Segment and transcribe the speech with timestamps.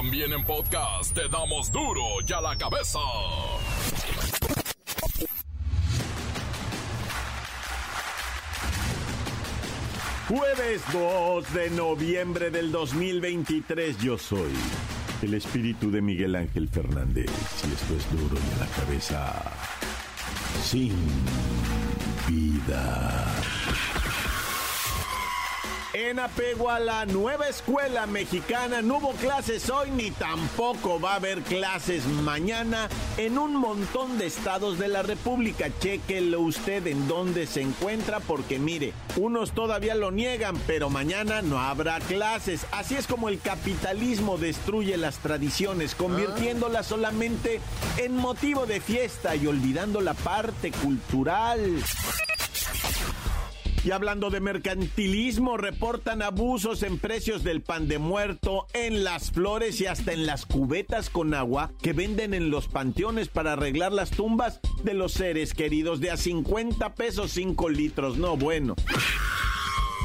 [0.00, 2.98] También en podcast te damos duro y a la cabeza.
[10.26, 14.54] Jueves 2 de noviembre del 2023 yo soy
[15.20, 17.30] el espíritu de Miguel Ángel Fernández
[17.68, 19.52] y esto es duro y a la cabeza
[20.62, 20.96] sin
[22.26, 23.26] vida.
[26.02, 31.16] En apego a la nueva escuela mexicana, no hubo clases hoy ni tampoco va a
[31.16, 32.88] haber clases mañana
[33.18, 35.66] en un montón de estados de la República.
[35.78, 41.60] Chequelo usted en dónde se encuentra porque mire, unos todavía lo niegan, pero mañana no
[41.60, 42.64] habrá clases.
[42.72, 47.60] Así es como el capitalismo destruye las tradiciones, convirtiéndolas solamente
[47.98, 51.82] en motivo de fiesta y olvidando la parte cultural.
[53.82, 59.80] Y hablando de mercantilismo, reportan abusos en precios del pan de muerto, en las flores
[59.80, 64.10] y hasta en las cubetas con agua que venden en los panteones para arreglar las
[64.10, 68.18] tumbas de los seres queridos de a 50 pesos 5 litros.
[68.18, 68.76] No, bueno.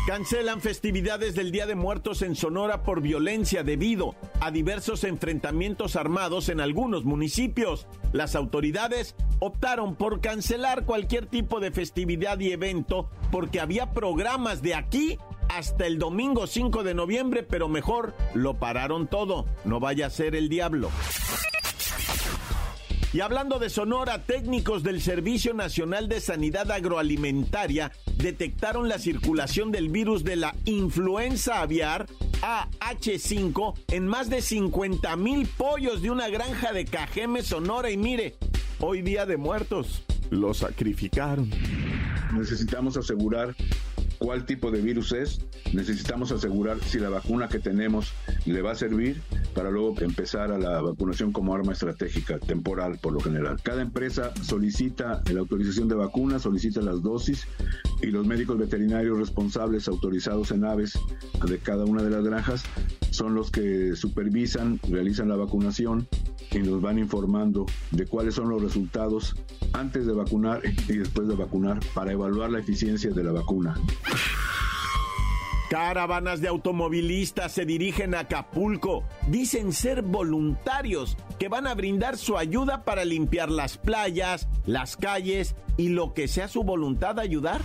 [0.06, 6.50] Cancelan festividades del Día de Muertos en Sonora por violencia debido a diversos enfrentamientos armados
[6.50, 7.88] en algunos municipios.
[8.14, 14.75] Las autoridades optaron por cancelar cualquier tipo de festividad y evento porque había programas de
[14.75, 15.17] aquí
[15.50, 19.47] hasta el domingo 5 de noviembre, pero mejor lo pararon todo.
[19.64, 20.92] No vaya a ser el diablo.
[23.16, 29.88] Y hablando de Sonora, técnicos del Servicio Nacional de Sanidad Agroalimentaria detectaron la circulación del
[29.88, 32.08] virus de la influenza aviar
[32.42, 37.90] AH5 en más de 50 mil pollos de una granja de Cajeme, Sonora.
[37.90, 38.36] Y mire,
[38.82, 41.50] hoy día de muertos, lo sacrificaron.
[42.34, 43.56] Necesitamos asegurar
[44.26, 45.40] cuál tipo de virus es,
[45.72, 48.12] necesitamos asegurar si la vacuna que tenemos
[48.48, 49.22] le va a servir
[49.54, 53.58] para luego empezar a la vacunación como arma estratégica, temporal por lo general.
[53.62, 57.46] Cada empresa solicita la autorización de vacunas, solicita las dosis
[58.02, 60.97] y los médicos veterinarios responsables autorizados en aves
[61.47, 62.63] de cada una de las granjas
[63.12, 66.07] son los que supervisan, realizan la vacunación
[66.56, 69.36] y nos van informando de cuáles son los resultados
[69.74, 73.76] antes de vacunar y después de vacunar para evaluar la eficiencia de la vacuna.
[75.70, 79.04] Caravanas de automovilistas se dirigen a Acapulco.
[79.28, 85.56] Dicen ser voluntarios que van a brindar su ayuda para limpiar las playas, las calles
[85.76, 87.62] y lo que sea su voluntad de ayudar.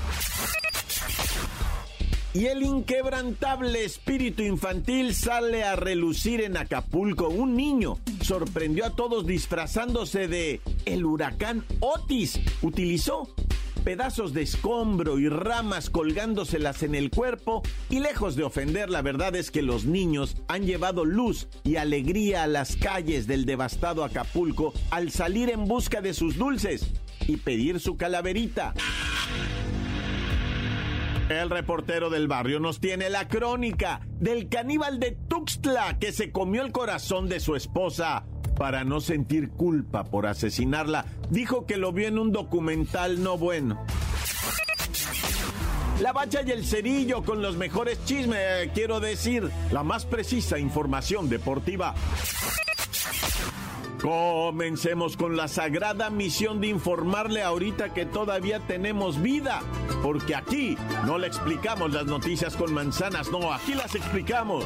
[2.32, 7.28] Y el inquebrantable espíritu infantil sale a relucir en Acapulco.
[7.28, 7.98] Un niño
[8.30, 12.38] sorprendió a todos disfrazándose de el huracán Otis.
[12.62, 13.34] Utilizó
[13.82, 19.34] pedazos de escombro y ramas colgándoselas en el cuerpo y lejos de ofender, la verdad
[19.34, 24.74] es que los niños han llevado luz y alegría a las calles del devastado Acapulco
[24.92, 26.86] al salir en busca de sus dulces
[27.26, 28.74] y pedir su calaverita.
[31.30, 36.64] El reportero del barrio nos tiene la crónica del caníbal de Tuxtla que se comió
[36.64, 38.24] el corazón de su esposa
[38.56, 41.04] para no sentir culpa por asesinarla.
[41.30, 43.80] Dijo que lo vio en un documental no bueno.
[46.00, 51.28] La bacha y el cerillo con los mejores chismes, quiero decir, la más precisa información
[51.28, 51.94] deportiva.
[54.00, 59.60] Comencemos con la sagrada misión de informarle ahorita que todavía tenemos vida,
[60.02, 64.64] porque aquí no le explicamos las noticias con manzanas, no, aquí las explicamos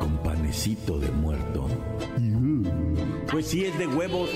[0.00, 1.68] con panecito de muerto.
[3.30, 4.30] Pues sí es de huevos.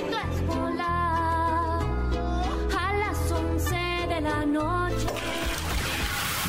[2.79, 5.07] A las 11 de la noche.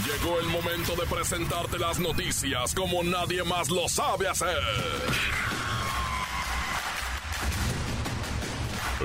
[0.06, 4.58] Llegó el momento de presentarte las noticias como nadie más lo sabe hacer.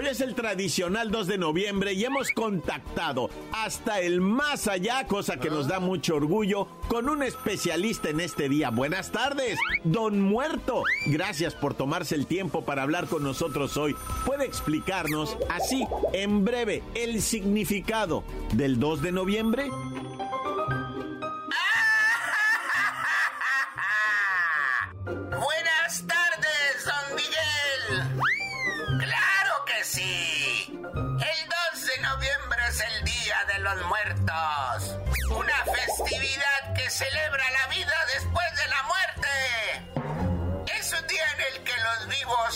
[0.00, 5.38] Hoy es el tradicional 2 de noviembre y hemos contactado hasta el más allá, cosa
[5.38, 8.70] que nos da mucho orgullo, con un especialista en este día.
[8.70, 10.84] Buenas tardes, don Muerto.
[11.04, 13.94] Gracias por tomarse el tiempo para hablar con nosotros hoy.
[14.24, 18.24] ¿Puede explicarnos así, en breve, el significado
[18.54, 19.68] del 2 de noviembre?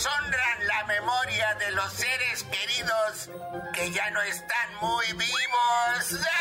[0.07, 3.31] Honran la memoria de los seres queridos
[3.73, 6.21] que ya no están muy vivos.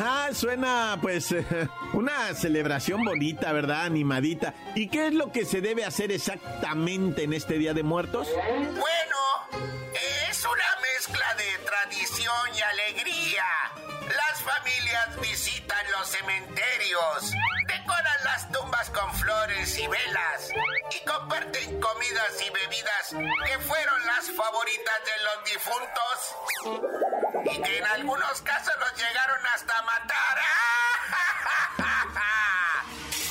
[0.00, 1.34] Ah, suena pues
[1.92, 3.84] una celebración bonita, ¿verdad?
[3.84, 4.54] Animadita.
[4.74, 8.28] ¿Y qué es lo que se debe hacer exactamente en este Día de Muertos?
[8.30, 9.16] Bueno,
[10.28, 13.44] es una mezcla de tradición y alegría.
[14.08, 17.32] Las familias visitan los cementerios,
[18.24, 20.50] las tumbas con flores y velas
[20.90, 23.08] y comparten comidas y bebidas
[23.46, 26.36] que fueron las favoritas de los difuntos
[27.52, 30.38] y que en algunos casos los llegaron hasta matar.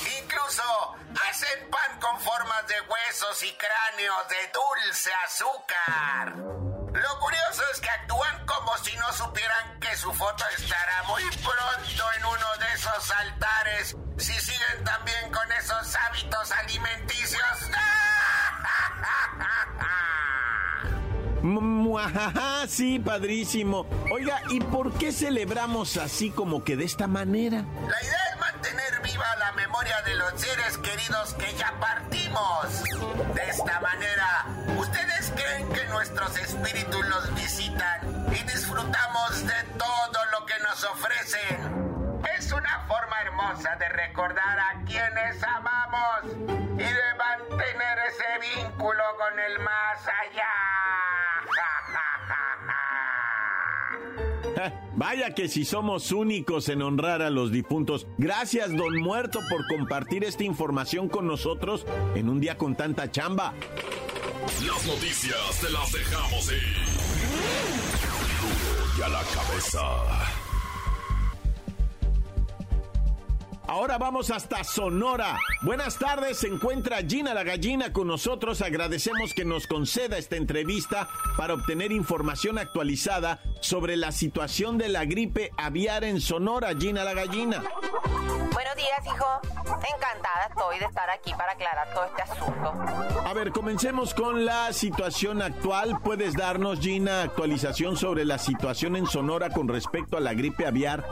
[0.22, 0.97] Incluso
[1.28, 6.36] hacen pan con formas de huesos y cráneos de dulce azúcar.
[6.36, 12.04] Lo curioso es que actúan como si no supieran que su foto estará muy pronto
[12.16, 17.68] en uno de esos altares si siguen también con esos hábitos alimenticios.
[22.68, 23.86] Sí, padrísimo.
[24.12, 27.64] Oiga, ¿y por qué celebramos así como que de esta manera?
[27.88, 28.27] La idea
[30.04, 32.84] de los seres queridos que ya partimos.
[33.34, 34.44] De esta manera,
[34.76, 42.20] ¿ustedes creen que nuestros espíritus los visitan y disfrutamos de todo lo que nos ofrecen?
[42.36, 46.36] Es una forma hermosa de recordar a quienes amamos
[46.74, 51.27] y de mantener ese vínculo con el más allá.
[54.96, 58.06] Vaya que si somos únicos en honrar a los difuntos.
[58.18, 63.54] Gracias, don Muerto, por compartir esta información con nosotros en un día con tanta chamba.
[64.66, 66.52] Las noticias te las dejamos.
[68.98, 70.47] Y a la cabeza.
[73.68, 75.36] Ahora vamos hasta Sonora.
[75.60, 78.62] Buenas tardes, se encuentra Gina la gallina con nosotros.
[78.62, 85.04] Agradecemos que nos conceda esta entrevista para obtener información actualizada sobre la situación de la
[85.04, 86.74] gripe aviar en Sonora.
[86.78, 87.62] Gina la gallina.
[88.58, 89.40] Buenos días, hijo.
[89.94, 92.74] Encantada estoy de estar aquí para aclarar todo este asunto.
[93.24, 96.00] A ver, comencemos con la situación actual.
[96.02, 101.08] ¿Puedes darnos, Gina, actualización sobre la situación en Sonora con respecto a la gripe aviar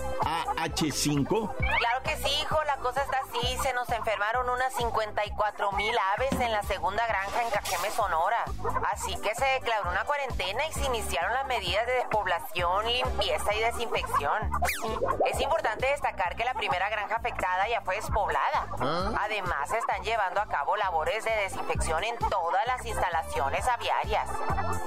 [0.57, 1.55] AH5?
[1.57, 2.59] Claro que sí, hijo.
[2.65, 3.59] La cosa está así.
[3.63, 8.45] Se nos enfermaron unas 54 mil aves en la segunda granja en Cajeme, Sonora.
[8.93, 13.61] Así que se declaró una cuarentena y se iniciaron las medidas de despoblación, limpieza y
[13.61, 14.51] desinfección.
[15.31, 17.36] Es importante destacar que la primera granja afectada
[17.71, 18.69] ya fue despoblada.
[19.21, 24.29] Además, se están llevando a cabo labores de desinfección en todas las instalaciones aviarias.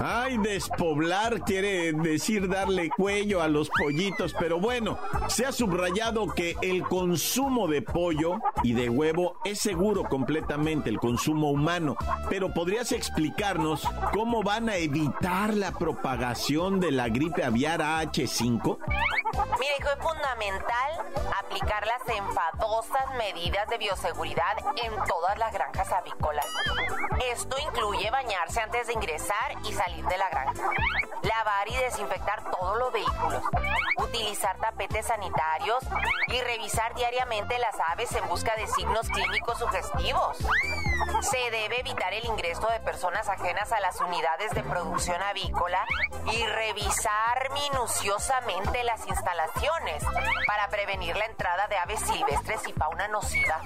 [0.00, 4.98] Ay, despoblar quiere decir darle cuello a los pollitos, pero bueno,
[5.28, 10.98] se ha subrayado que el consumo de pollo y de huevo es seguro completamente el
[10.98, 11.96] consumo humano,
[12.28, 13.82] pero ¿podrías explicarnos
[14.12, 18.78] cómo van a evitar la propagación de la gripe aviar AH5?
[19.58, 20.90] Mira, hijo, es fundamental
[21.38, 22.08] aplicar las
[23.16, 26.46] medidas de bioseguridad en todas las granjas avícolas.
[27.30, 30.70] Esto incluye bañarse antes de ingresar y salir de la granja,
[31.22, 33.42] lavar y desinfectar todos los vehículos,
[33.96, 35.84] utilizar tapetes sanitarios
[36.28, 40.38] y revisar diariamente las aves en busca de signos clínicos sugestivos.
[41.22, 45.84] Se debe evitar el ingreso de personas ajenas a las unidades de producción avícola
[46.32, 50.02] y revisar minuciosamente las instalaciones
[50.46, 53.60] para prevenir la entrada de aves silvestres y fauna nociva.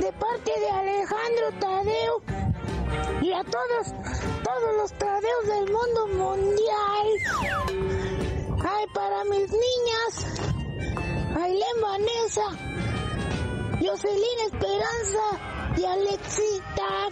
[0.00, 2.20] de parte de Alejandro Tadeo
[3.22, 3.94] y a todos,
[4.42, 7.06] todos los Tadeos del mundo mundial.
[8.90, 10.40] Para mis niñas,
[11.36, 12.48] Ailén Vanessa,
[13.80, 15.24] Jocelyn Esperanza
[15.76, 17.08] y Alexita.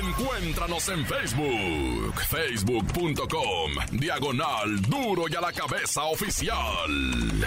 [0.00, 7.46] Encuéntranos en Facebook, facebook.com, diagonal duro y a la cabeza oficial.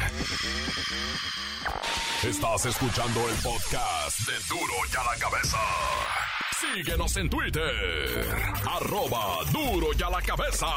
[2.23, 5.59] Estás escuchando el podcast de duro y a la cabeza.
[6.73, 8.25] Síguenos en Twitter,
[8.65, 10.67] arroba duro y a la cabeza.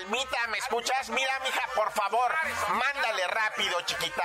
[0.00, 1.10] Almita, ¿me escuchas?
[1.10, 2.32] Mira, mija, por favor,
[2.72, 4.24] mándale rápido, chiquita,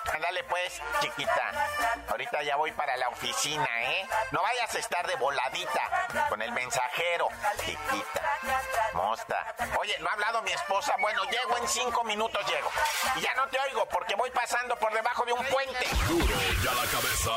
[0.21, 1.51] Ándale pues, chiquita.
[2.07, 4.05] Ahorita ya voy para la oficina, ¿eh?
[4.31, 5.81] No vayas a estar de voladita
[6.29, 8.21] con el mensajero, chiquita.
[8.93, 9.55] Mosta.
[9.79, 10.93] Oye, no ha hablado mi esposa.
[11.01, 12.69] Bueno, llego en cinco minutos, llego.
[13.17, 15.87] Y ya no te oigo porque voy pasando por debajo de un puente.
[16.07, 17.31] Duro y a la cabeza.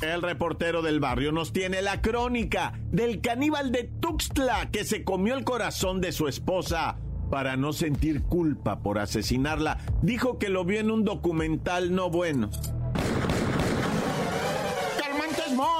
[0.00, 5.34] El reportero del barrio nos tiene la crónica del caníbal de Tuxtla que se comió
[5.34, 6.96] el corazón de su esposa
[7.34, 9.78] para no sentir culpa por asesinarla.
[10.02, 12.48] Dijo que lo vio en un documental no bueno.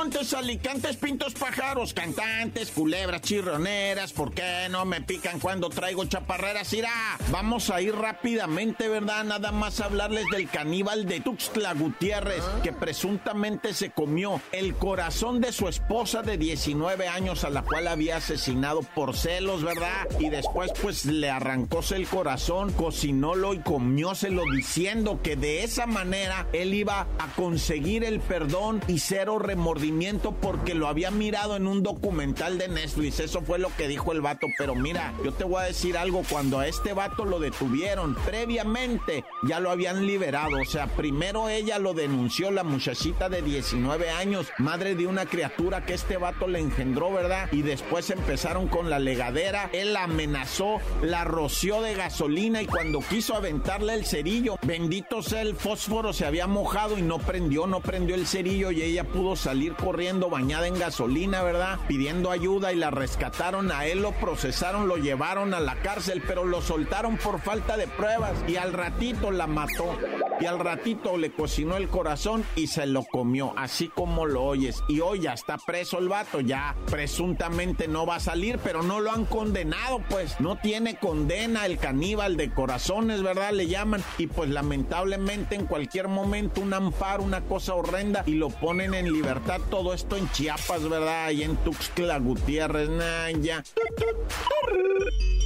[0.04, 6.70] Montes, alicantes, pintos, pájaros, cantantes, culebras, chirroneras, ¿por qué no me pican cuando traigo chaparreras?
[6.74, 6.92] Irá,
[7.30, 9.24] vamos a ir rápidamente, ¿verdad?
[9.24, 15.52] Nada más hablarles del caníbal de Tuxtla Gutiérrez, que presuntamente se comió el corazón de
[15.52, 20.06] su esposa de 19 años, a la cual había asesinado por celos, ¿verdad?
[20.20, 26.46] Y después, pues le arrancóse el corazón, cocinólo y comióselo diciendo que de esa manera
[26.52, 29.93] él iba a conseguir el perdón y cero remordimiento
[30.40, 33.20] porque lo había mirado en un documental de Netflix.
[33.20, 34.48] Eso fue lo que dijo el vato.
[34.58, 36.22] Pero mira, yo te voy a decir algo.
[36.28, 40.60] Cuando a este vato lo detuvieron, previamente ya lo habían liberado.
[40.60, 45.86] O sea, primero ella lo denunció, la muchachita de 19 años, madre de una criatura
[45.86, 47.48] que este vato le engendró, ¿verdad?
[47.52, 49.70] Y después empezaron con la legadera.
[49.72, 55.42] Él la amenazó, la roció de gasolina y cuando quiso aventarle el cerillo, bendito sea
[55.42, 59.36] el fósforo, se había mojado y no prendió, no prendió el cerillo y ella pudo
[59.36, 61.78] salir corriendo bañada en gasolina, ¿verdad?
[61.86, 66.44] Pidiendo ayuda y la rescataron a él, lo procesaron, lo llevaron a la cárcel, pero
[66.44, 69.96] lo soltaron por falta de pruebas y al ratito la mató
[70.40, 74.82] y al ratito le cocinó el corazón y se lo comió, así como lo oyes.
[74.88, 79.00] Y hoy ya está preso el vato, ya presuntamente no va a salir, pero no
[79.00, 83.52] lo han condenado, pues no tiene condena el caníbal de corazones, ¿verdad?
[83.52, 88.48] Le llaman y pues lamentablemente en cualquier momento un amparo, una cosa horrenda y lo
[88.48, 91.30] ponen en libertad todo esto en Chiapas, ¿verdad?
[91.30, 93.62] Y en Tuxtla Gutiérrez, Naya.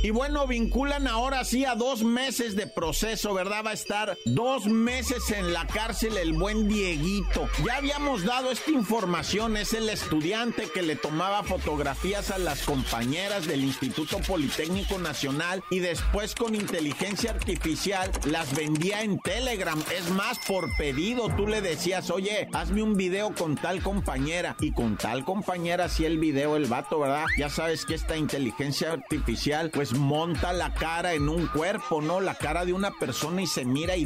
[0.02, 3.64] Y bueno, vinculan ahora sí a dos meses de proceso, ¿verdad?
[3.66, 7.48] Va a estar dos meses en la cárcel el buen Dieguito.
[7.66, 13.46] Ya habíamos dado esta información, es el estudiante que le tomaba fotografías a las compañeras
[13.46, 19.82] del Instituto Politécnico Nacional y después con inteligencia artificial las vendía en Telegram.
[19.98, 24.72] Es más, por pedido tú le decías, oye, hazme un video con tal compañera y
[24.72, 27.26] con tal compañera hacía el video el vato, ¿verdad?
[27.36, 32.20] Ya sabes que esta inteligencia artificial pues monta la cara en un cuerpo, ¿no?
[32.20, 33.96] La cara de una persona y se mira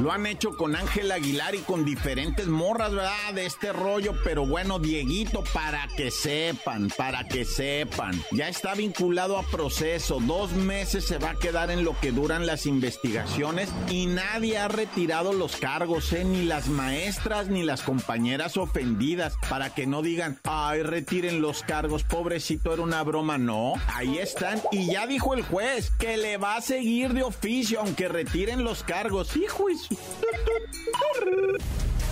[0.00, 3.34] Lo han hecho con Ángel Aguilar y con diferentes morras, ¿verdad?
[3.34, 9.38] De este rollo, pero bueno, Dieguito, para que sepan, para que sepan, ya está vinculado
[9.38, 14.06] a proceso, dos meses se va a quedar en lo que duran las investigaciones y
[14.06, 16.24] nadie ha retirado los cargos, ¿eh?
[16.24, 22.04] Ni las maestras ni las compañeras ofendidas, para que no digan, ay, retiren los cargos,
[22.04, 26.56] pobrecito, era una broma, no, ahí están y ya dijo el juez que le va
[26.56, 29.36] a seguir de oficio aunque retiren los cargos.
[29.36, 29.78] Hijo y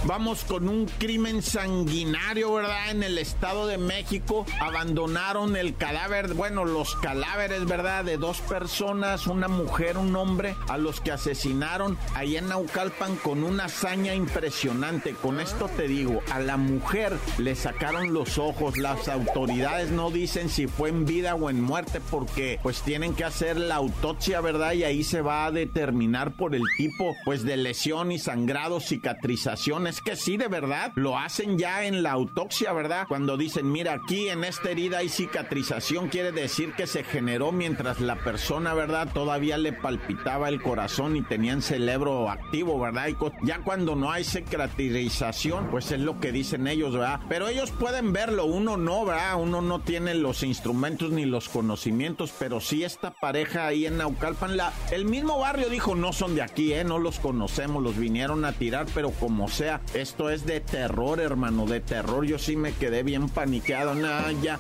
[0.07, 2.91] Vamos con un crimen sanguinario, ¿verdad?
[2.91, 8.07] En el Estado de México abandonaron el cadáver, bueno, los cadáveres, ¿verdad?
[8.07, 13.45] De dos personas, una mujer, un hombre, a los que asesinaron ahí en Naucalpan con
[13.45, 15.13] una hazaña impresionante.
[15.13, 20.49] Con esto te digo, a la mujer le sacaron los ojos, las autoridades no dicen
[20.49, 24.73] si fue en vida o en muerte porque pues tienen que hacer la autopsia, ¿verdad?
[24.73, 29.90] Y ahí se va a determinar por el tipo pues de lesión y sangrado, cicatrización.
[29.91, 33.07] Es que sí, de verdad, lo hacen ya en la autopsia, ¿verdad?
[33.09, 37.99] Cuando dicen, mira, aquí en esta herida hay cicatrización, quiere decir que se generó mientras
[37.99, 39.09] la persona, ¿verdad?
[39.13, 43.09] Todavía le palpitaba el corazón y tenían cerebro activo, ¿verdad?
[43.09, 47.19] Y ya cuando no hay cicatrización, pues es lo que dicen ellos, ¿verdad?
[47.29, 49.43] Pero ellos pueden verlo, uno no, ¿verdad?
[49.43, 54.57] Uno no tiene los instrumentos ni los conocimientos, pero sí esta pareja ahí en Naucalpan,
[54.57, 56.85] la, el mismo barrio dijo, no son de aquí, ¿eh?
[56.85, 61.67] No los conocemos, los vinieron a tirar, pero como sea, esto es de terror, hermano,
[61.67, 62.25] de terror.
[62.25, 64.59] Yo sí me quedé bien paniqueado, nada, ya.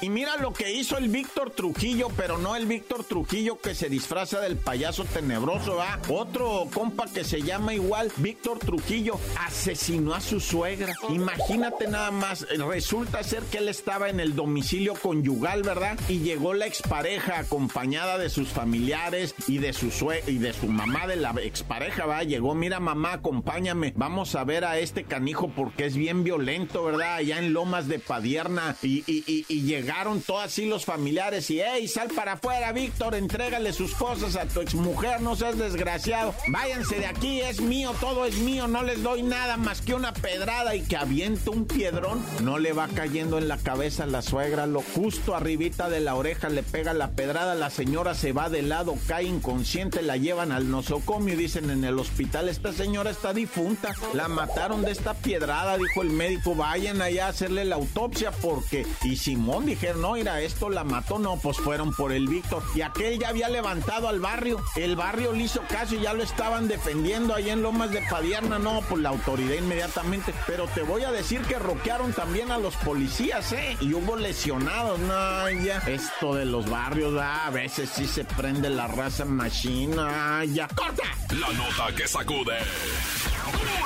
[0.00, 3.88] Y mira lo que hizo el Víctor Trujillo, pero no el Víctor Trujillo que se
[3.88, 5.98] disfraza del payaso tenebroso, ¿va?
[6.08, 10.94] Otro compa que se llama igual Víctor Trujillo asesinó a su suegra.
[11.08, 15.98] Imagínate nada más, resulta ser que él estaba en el domicilio conyugal, ¿verdad?
[16.08, 19.88] Y llegó la expareja acompañada de sus familiares y de su
[20.28, 22.22] y de su mamá de la expareja, ¿va?
[22.22, 27.14] Llegó, mira mamá, acompáñame, vamos a ver a este canijo porque es bien violento, ¿verdad?
[27.16, 28.74] Allá en Lomas de Padierna.
[28.82, 33.94] Y, y, llegaron todos así los familiares y, hey, sal para afuera, Víctor, entrégale sus
[33.94, 38.66] cosas a tu exmujer, no seas desgraciado, váyanse de aquí, es mío, todo es mío,
[38.66, 42.72] no les doy nada más que una pedrada y que avienta un piedrón, no le
[42.72, 46.62] va cayendo en la cabeza a la suegra, lo justo arribita de la oreja le
[46.62, 51.34] pega la pedrada, la señora se va de lado, cae inconsciente, la llevan al nosocomio
[51.34, 56.02] y dicen en el hospital, esta señora está difunta, la mataron de esta piedrada, dijo
[56.02, 60.70] el médico, vayan allá a hacerle la autopsia porque, y Simón dijeron, no, mira, esto
[60.70, 64.62] la mató, no, pues fueron por el Víctor, y aquel ya había levantado al barrio,
[64.76, 68.58] el barrio le hizo caso y ya lo estaban defendiendo allá en Lomas de Padierna,
[68.58, 72.76] no, pues la autoridad inmediatamente, pero te voy a decir que roquearon también a los
[72.76, 73.76] policías, ¿eh?
[73.80, 78.86] Y hubo lesionados, no, ya, esto de los barrios, a veces sí se prende la
[78.86, 81.02] raza machina, ya, corta.
[81.30, 82.56] La nota que sacude.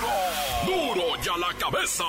[0.02, 0.94] ¡Duro!
[0.94, 2.04] ¡Duro ya la cabeza!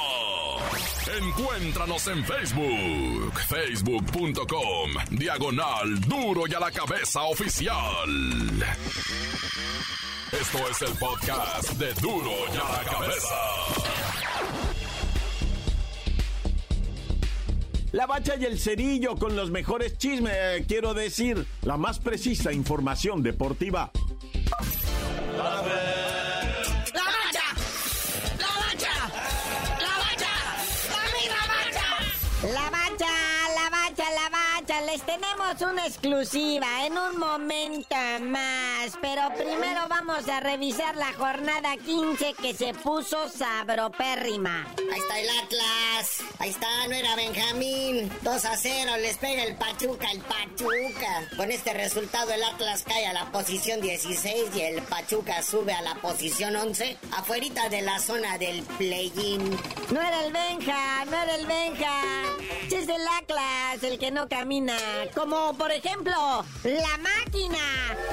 [1.22, 7.76] Encuéntranos en Facebook, facebook.com, diagonal Duro y a la cabeza oficial.
[10.32, 13.36] Esto es el podcast de Duro y a la cabeza.
[17.92, 22.52] La bacha y el cerillo con los mejores chismes, eh, quiero decir, la más precisa
[22.52, 23.92] información deportiva.
[35.54, 42.34] Tenemos una exclusiva en un momento más, pero primero vamos a revisar la jornada 15
[42.34, 44.68] que se puso sabropérrima.
[44.92, 49.56] Ahí está el Atlas, ahí está, no era Benjamín, 2 a 0, les pega el
[49.56, 51.30] Pachuca, el Pachuca.
[51.36, 55.82] Con este resultado el Atlas cae a la posición 16 y el Pachuca sube a
[55.82, 59.58] la posición 11, afuerita de la zona del play-in.
[59.92, 62.02] No era el Benja, no era el Benja,
[62.68, 64.78] es el Atlas el que no camina
[65.16, 67.58] como por ejemplo la máquina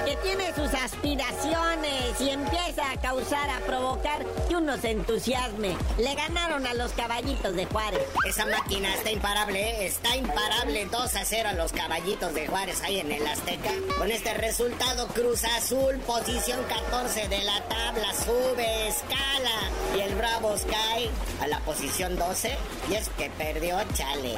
[0.04, 5.76] que tiene sus aspiraciones y empieza a causar, a provocar que uno se entusiasme.
[5.98, 8.02] Le ganaron a los caballitos de Juárez.
[8.26, 9.86] Esa máquina está imparable, ¿eh?
[9.86, 13.70] está imparable 2 a 0 a los caballitos de Juárez ahí en el Azteca.
[13.98, 19.70] Con este resultado, Cruz Azul, posición 14 de la tabla, sube, escala.
[19.96, 22.56] Y el Bravos cae a la posición 12.
[22.90, 24.34] Y es que perdió Chale.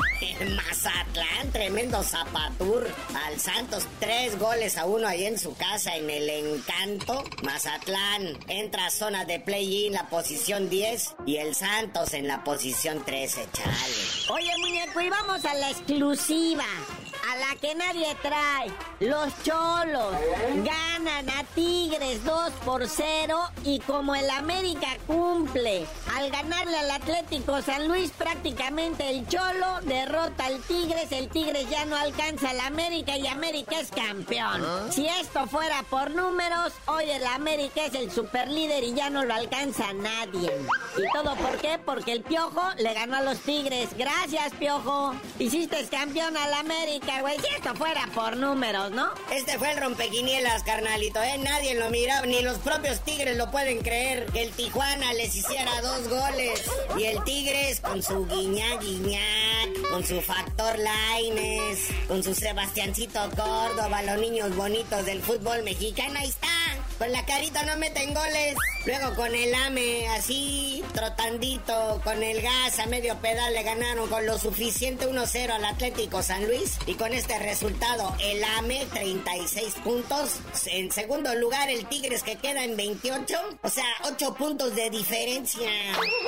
[0.56, 2.81] Mazatlán, tremendo Zapatur
[3.26, 3.86] al Santos.
[4.00, 7.24] Tres goles a uno ahí en su casa en el Encanto.
[7.42, 11.16] Mazatlán entra a zona de play-in, la posición 10.
[11.26, 14.30] Y el Santos en la posición 13, chale.
[14.30, 16.64] Oye, muñeco, y vamos a la exclusiva
[17.32, 18.70] a la que nadie trae.
[19.00, 20.14] Los cholos
[20.64, 27.62] ganan a Tigres 2 por 0 y como el América cumple al ganarle al Atlético
[27.62, 33.16] San Luis prácticamente el cholo derrota al Tigres, el Tigres ya no alcanza al América
[33.16, 34.62] y América es campeón.
[34.64, 34.86] ¿Ah?
[34.90, 39.34] Si esto fuera por números, hoy el América es el superlíder y ya no lo
[39.34, 40.52] alcanza nadie.
[40.96, 41.78] ¿Y todo por qué?
[41.84, 43.90] Porque el Piojo le ganó a los Tigres.
[43.96, 45.14] Gracias, Piojo.
[45.38, 47.36] Hiciste campeón al América, güey.
[47.56, 49.08] Esto fuera por números, ¿no?
[49.32, 51.22] Este fue el rompequinielas, carnalito.
[51.22, 51.38] ¿eh?
[51.38, 54.26] Nadie lo miraba, ni los propios Tigres lo pueden creer.
[54.26, 56.62] Que el Tijuana les hiciera dos goles.
[56.98, 59.20] Y el Tigres con su guiña guiña,
[59.90, 66.28] con su factor Laines, con su Sebastiancito Córdoba, los niños bonitos del fútbol mexicano, ahí
[66.28, 66.48] está.
[66.98, 68.56] Con la carita no meten goles.
[68.84, 74.24] Luego con el AME así, trotandito, con el gas a medio pedal le ganaron con
[74.26, 76.78] lo suficiente 1-0 al Atlético San Luis.
[76.86, 80.40] Y con este resultado, el AME 36 puntos.
[80.66, 83.34] En segundo lugar, el Tigres que queda en 28.
[83.62, 85.70] O sea, 8 puntos de diferencia.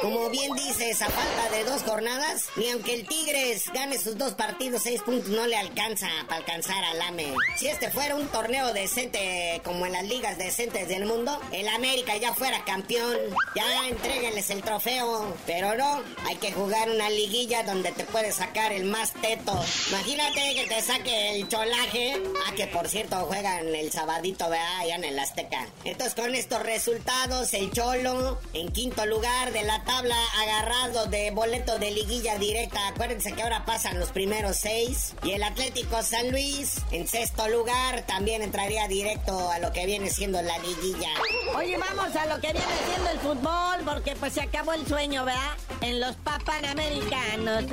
[0.00, 4.34] Como bien dice, esa falta de dos jornadas, ni aunque el Tigres gane sus dos
[4.34, 7.32] partidos, 6 puntos no le alcanza para alcanzar al AME.
[7.56, 12.16] Si este fuera un torneo decente como en las ligas decentes, del mundo, el América
[12.16, 13.16] ya fuera campeón.
[13.54, 15.34] Ya entreguenles el trofeo.
[15.46, 19.52] Pero no, hay que jugar una liguilla donde te puedes sacar el más teto.
[19.90, 22.22] Imagínate que te saque el cholaje.
[22.46, 25.68] Ah, que por cierto juegan el sabadito, vea, allá en el Azteca.
[25.84, 31.78] Entonces con estos resultados, el Cholo en quinto lugar de la tabla, agarrado de boleto
[31.78, 32.88] de liguilla directa.
[32.88, 35.14] Acuérdense que ahora pasan los primeros seis.
[35.22, 40.10] Y el Atlético San Luis en sexto lugar también entraría directo a lo que viene
[40.10, 41.10] siendo la liguilla.
[41.56, 45.24] Oye, vamos a lo que viene siendo el fútbol, porque pues se acabó el sueño,
[45.24, 45.56] ¿verdad?
[45.80, 47.64] En los Panamericanos.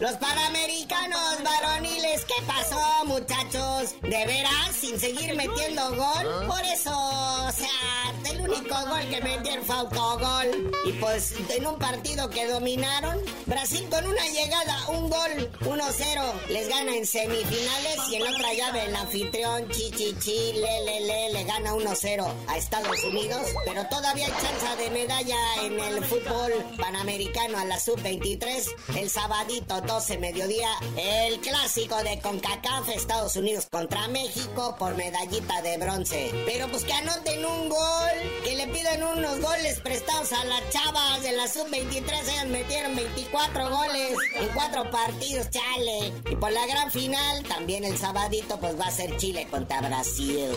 [0.00, 3.94] Los Panamericanos varoniles, ¿qué pasó, muchachos?
[4.02, 4.76] ¿De veras?
[4.78, 6.46] ¿Sin seguir metiendo gol?
[6.46, 10.72] Por eso, o sea, el único gol que metieron fue autogol.
[10.84, 16.68] Y pues en un partido que dominaron, Brasil con una llegada, un gol, 1-0, les
[16.68, 21.72] gana en semifinales y en otra llave el anfitrión, Chichichi, le, le, le, le gana
[21.72, 27.64] 1-0 a Estados Unidos, pero todavía hay chance de medalla en el fútbol panamericano a
[27.64, 28.96] la sub-23.
[28.96, 35.78] El sabadito 12 mediodía, el clásico de CONCACAF Estados Unidos contra México por medallita de
[35.78, 36.30] bronce.
[36.46, 41.22] Pero pues que anoten un gol, que le pidan unos goles prestados a las chavas
[41.22, 42.28] de la sub-23.
[42.28, 46.12] Ellas metieron 24 goles en cuatro partidos, chale.
[46.30, 50.50] Y por la gran final, también el sabadito pues va a ser Chile contra Brasil.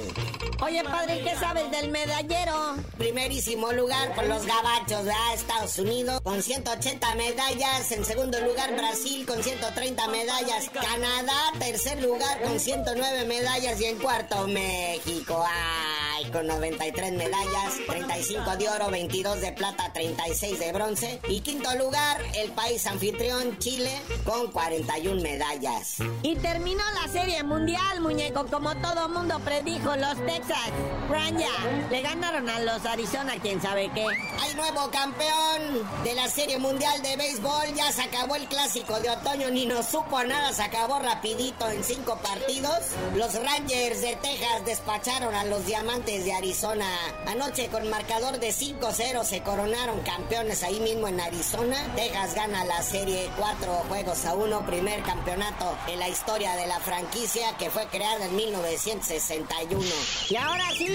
[0.62, 2.76] Oye, padre, ¿qué sabes del medallero?
[2.98, 7.92] Primerísimo lugar por los gabachos, de Estados Unidos con 180 medallas.
[7.92, 10.70] En segundo lugar, Brasil con 130 medallas.
[10.74, 13.80] Canadá, tercer lugar con 109 medallas.
[13.80, 15.44] Y en cuarto, México.
[15.48, 16.30] ¡Ay!
[16.32, 21.20] Con 93 medallas, 35 de oro, 22 de plata, 36 de bronce.
[21.30, 25.96] Y quinto lugar, el país anfitrión, Chile, con 41 medallas.
[26.22, 30.70] Y terminó la serie mundial, muñeco, como todo mundo predijo, los Texas
[31.10, 34.06] Rangers le ganaron a los Arizona, quién sabe qué.
[34.06, 37.74] Hay nuevo campeón de la Serie Mundial de Béisbol.
[37.76, 40.52] Ya se acabó el clásico de otoño, ni nos supo nada.
[40.54, 42.80] Se acabó rapidito en cinco partidos.
[43.16, 46.88] Los Rangers de Texas despacharon a los Diamantes de Arizona.
[47.28, 51.78] Anoche con marcador de 5-0 se coronaron campeones ahí mismo en Arizona.
[51.96, 54.66] Texas gana la serie 4 juegos a 1.
[54.66, 59.82] Primer campeonato en la historia de la franquicia que fue creada en 1961.
[60.30, 60.88] Y ahora sí,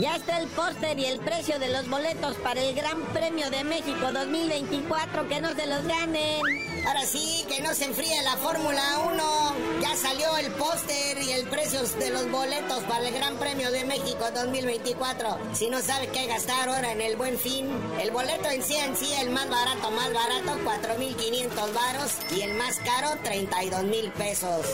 [0.00, 3.64] ya está el póster y el precio de los boletos para el Gran Premio de
[3.64, 5.28] México 2024.
[5.28, 6.40] Que no se los ganen.
[6.86, 9.54] Ahora sí, que no se enfríe la Fórmula 1.
[9.82, 13.84] Ya salió el póster y el precio de los boletos para el Gran Premio de
[13.84, 15.38] México 2024.
[15.54, 17.68] Si no sabe qué gastar ahora en el buen fin,
[18.00, 22.54] el boleto en sí en sí, el más barato, más barato, 4.500 varos y el
[22.54, 24.66] más caro, 32 mil pesos.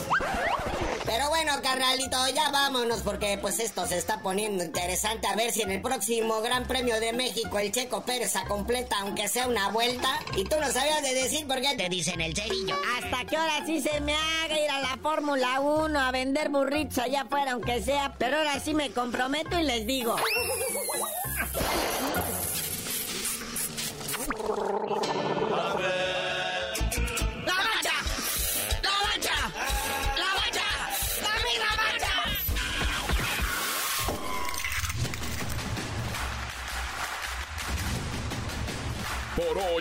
[1.13, 5.27] Pero bueno, carnalito, ya vámonos porque pues esto se está poniendo interesante.
[5.27, 9.29] A ver si en el próximo Gran Premio de México el Checo Pérez completa aunque
[9.29, 10.09] sea una vuelta.
[10.37, 12.75] Y tú no sabías de decir por qué te dicen el cerillo.
[12.97, 16.97] Hasta que ahora sí se me haga ir a la Fórmula 1 a vender burritos
[16.97, 18.15] allá afuera aunque sea.
[18.17, 20.17] Pero ahora sí me comprometo y les digo.